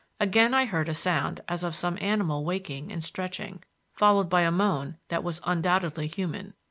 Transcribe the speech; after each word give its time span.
Again 0.19 0.55
I 0.55 0.65
heard 0.65 0.89
a 0.89 0.95
sound 0.95 1.41
as 1.47 1.61
of 1.63 1.75
some 1.75 1.95
animal 2.01 2.43
waking 2.43 2.91
and 2.91 3.03
stretching, 3.03 3.61
followed 3.93 4.29
by 4.31 4.41
a 4.41 4.51
moan 4.51 4.97
that 5.09 5.23
was 5.23 5.39
undoubtedly 5.43 6.07
human. 6.07 6.55